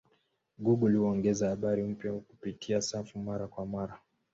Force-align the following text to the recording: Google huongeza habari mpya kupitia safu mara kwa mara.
Google 0.65 0.97
huongeza 0.97 1.49
habari 1.49 1.83
mpya 1.83 2.13
kupitia 2.13 2.81
safu 2.81 3.19
mara 3.19 3.47
kwa 3.47 3.65
mara. 3.65 3.99